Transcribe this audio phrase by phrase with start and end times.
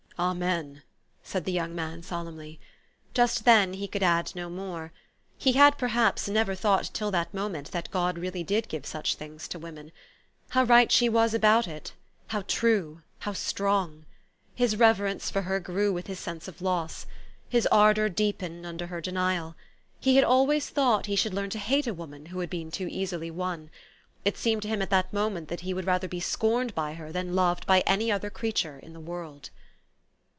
[0.19, 0.83] "Amen!"
[1.23, 2.59] said the} 7 oung man solemnly.
[3.15, 4.91] Just then he could add no more.
[5.35, 9.47] He had, perhaps, never thought till that moment that God really did give such things
[9.47, 9.91] to women.
[10.49, 11.93] How right she was about it!
[12.27, 14.05] How true, how strong!
[14.53, 17.07] His reverence for her grew with Ms sense of loss.
[17.49, 19.55] His ardor deepened under her denial.
[19.99, 22.87] He had always thought he should learn to hate a woman who had been too
[22.91, 23.71] easily won.
[24.23, 27.11] It seemed to him at that moment that he would rather be scorned by her
[27.11, 29.49] than loved by any other creature in the world.